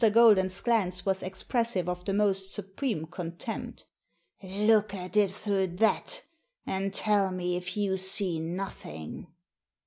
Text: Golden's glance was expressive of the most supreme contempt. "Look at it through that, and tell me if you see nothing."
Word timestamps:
Golden's 0.13 0.61
glance 0.61 1.05
was 1.05 1.21
expressive 1.21 1.87
of 1.87 2.05
the 2.05 2.11
most 2.15 2.55
supreme 2.55 3.05
contempt. 3.05 3.85
"Look 4.41 4.95
at 4.95 5.15
it 5.15 5.29
through 5.29 5.77
that, 5.77 6.23
and 6.65 6.91
tell 6.91 7.29
me 7.31 7.55
if 7.55 7.77
you 7.77 7.97
see 7.97 8.39
nothing." 8.39 9.27